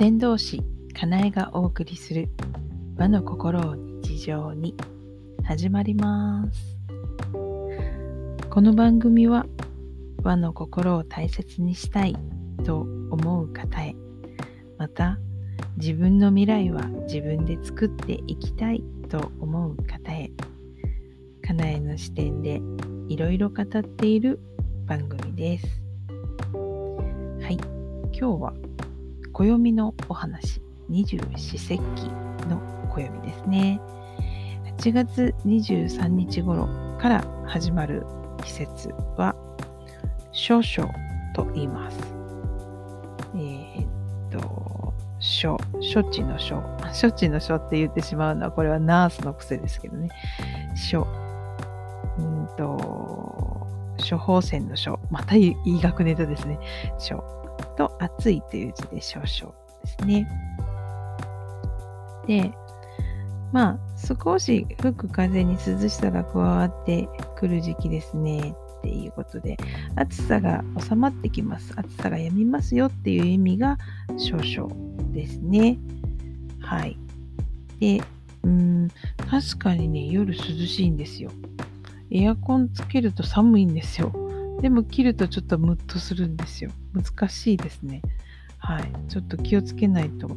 [0.00, 0.62] 先導師
[0.98, 2.30] かなえがお送りする
[2.96, 4.74] 和の心を日常に。
[5.44, 6.78] 始まります。
[8.48, 9.44] この番組は
[10.22, 12.16] 和の心を大切にしたい
[12.64, 12.78] と
[13.10, 13.94] 思う方へ。
[14.78, 15.18] また
[15.76, 20.30] 自分の未来は自分で作っていきたいと思う方へ。
[21.46, 22.62] かなえの視点で
[23.08, 24.40] いろいろ語っている
[24.86, 25.66] 番組です。
[27.42, 27.58] はい
[28.18, 28.54] 今日は
[29.40, 30.60] 暦のお話。
[30.90, 32.02] 二十四節気
[32.46, 33.80] の暦ですね。
[34.76, 36.68] 8月23日頃
[37.00, 38.04] から始まる
[38.44, 39.34] 季節は
[40.32, 40.92] 少々
[41.34, 41.98] と言います。
[43.34, 45.56] えー、っと書
[45.94, 46.56] 処置の書。
[47.00, 50.10] 処置の書って言ってしまうのはこれはナースの癖ですけどね。
[50.74, 51.06] 書。
[52.18, 53.66] うんと
[53.98, 55.00] 処方箋の書。
[55.10, 56.58] また医学ネタですね。
[56.98, 57.24] 書。
[57.80, 60.28] と暑いという字で少々ですね。
[62.26, 62.52] で、
[63.52, 68.54] まあ少し吹く風に涼しさが加わってくる時期ですね。
[68.80, 69.58] っていうことで
[69.96, 71.72] 暑さが収まってきます。
[71.76, 73.78] 暑さが止みますよっていう意味が
[74.18, 74.74] 少々
[75.12, 75.78] ですね。
[76.60, 76.98] はい。
[77.78, 78.02] で
[78.42, 78.88] うん
[79.30, 81.30] 確かにね夜涼しいんですよ。
[82.10, 84.12] エアコンつけると寒いんですよ。
[84.60, 86.70] でも切るとちょっとムッとするんですよ。
[86.92, 88.02] 難しいですね。
[88.58, 88.92] はい。
[89.08, 90.28] ちょっと気をつけないと、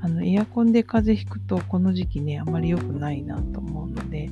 [0.00, 4.30] あの、エアコンで風邪ひくと、この時期ね、あまり良くないなと思うので、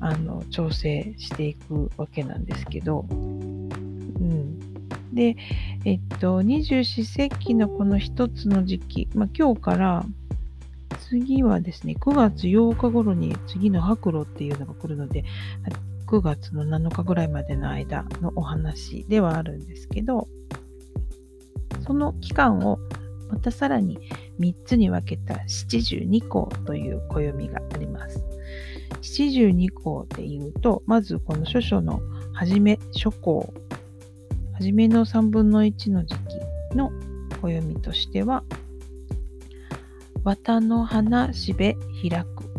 [0.00, 4.58] あの、調整していくわけなんですけど、うん。
[5.12, 5.36] で、
[5.84, 10.04] えっと、二十四節気のこの一つの時期、まあ、今日から
[11.08, 15.24] 次はですね、9月8日頃に次の白露っていうのが来るので、
[16.12, 20.28] 9月の7日ぐらいまでの間のお話ではあるんですけど
[21.86, 22.78] その期間を
[23.30, 23.98] またさらに
[24.38, 28.22] 3つに分けた七十二項という暦があります。
[29.00, 32.02] 七十二項で言うとまずこの諸書の
[32.34, 33.54] 初め諸項
[34.52, 36.14] 初めの3分の1の時
[36.70, 36.92] 期の
[37.40, 38.44] 暦としては
[40.24, 41.74] 綿の花しべ
[42.06, 42.51] 開く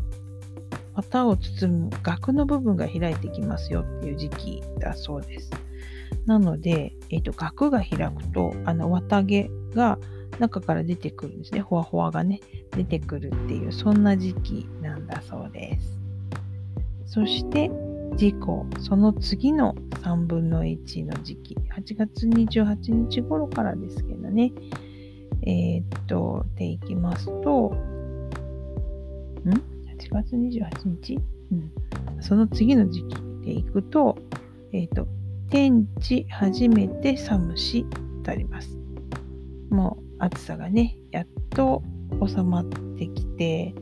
[0.96, 5.50] 綿を包む額の部分が開いてきますよっていう時期だそうです。
[6.26, 9.98] なので、えーと、額が開くとあの綿毛が
[10.40, 11.62] 中から出てくるんですね。
[11.62, 12.40] ほわほわがね、
[12.72, 16.00] 出てくるっていう、そんな時期なんだそうです。
[17.06, 17.70] そして、
[18.16, 24.52] 事故、その次の3分の1の時期、8月28日頃からですけどね、
[25.46, 27.75] えー、っと、でいきますと、
[29.46, 29.73] ん？
[30.09, 30.69] 月28
[31.02, 31.19] 日、
[31.52, 31.72] うん、
[32.22, 33.16] その次の時期
[33.46, 34.18] でいくと、
[34.72, 35.08] えっ、ー、と、
[35.50, 37.86] 天地初めて寒し
[38.24, 38.78] とあります。
[39.69, 41.84] もう暑さがね、やっと
[42.25, 43.74] 収まってきて、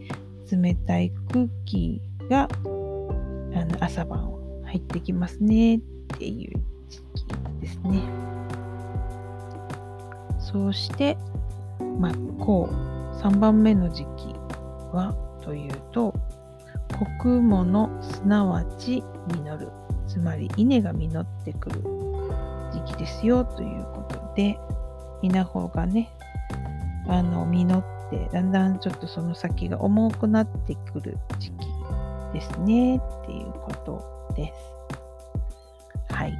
[0.51, 4.31] 冷たい空気があの朝晩
[4.65, 5.79] 入ってきますねっ
[6.17, 8.01] ていう時期ですね。
[10.39, 11.17] そして、
[11.79, 12.65] 真っ向
[13.21, 14.33] 3番目の時期
[14.91, 16.13] はというと
[16.97, 19.69] 穀物すなわち実る
[20.07, 21.81] つまり稲が実ってくる
[22.72, 24.57] 時期ですよということで
[25.22, 26.09] 稲穂がね
[27.07, 31.56] あの実ってだんだんちょっとその先が重くなってくる時期
[32.34, 34.53] ですねっていうことで
[36.09, 36.13] す。
[36.13, 36.38] はい。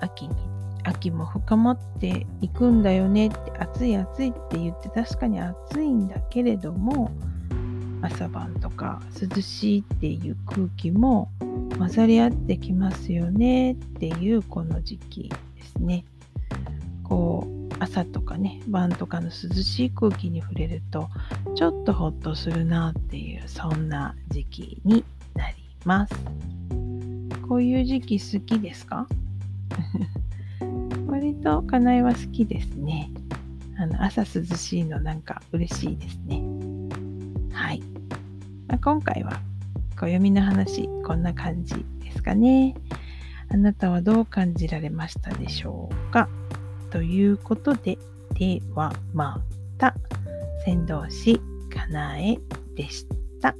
[0.00, 0.51] 秋に
[0.84, 7.10] 秋も深まっていくんだよねって暑い暑いって言って確かに暑いんだけれども
[8.00, 11.30] 朝晩とか涼しいっていう空気も
[11.78, 16.04] 混ざり合ってきますよねっていうこの時期ですね。
[17.04, 19.32] こう朝とかね晩とかの涼
[19.62, 21.08] しい空気に触れると
[21.54, 25.04] ちょっとほっとするなっていうそんな時期に
[25.34, 26.14] なります。
[27.48, 29.06] こういう時期好きですか？
[31.42, 33.10] とかなえは好きですね。
[33.78, 36.42] あの朝涼しいのなんか嬉しいですね。
[37.52, 37.80] はい。
[38.68, 39.40] まあ、今回は
[39.96, 42.74] 暦の話こんな感じですかね。
[43.48, 46.28] あなたはどう感じられましたでしょうか？
[46.90, 47.98] ということで、
[48.34, 49.42] ではま
[49.78, 49.94] た、
[50.64, 51.40] 先導師
[51.74, 52.38] かなえ
[52.76, 53.06] でし
[53.40, 53.54] た。